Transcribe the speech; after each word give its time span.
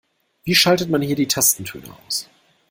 Wie 0.45 0.55
schaltet 0.55 0.89
man 0.89 1.03
hier 1.03 1.15
die 1.15 1.27
Tastentöne 1.27 1.95
aus? 2.07 2.27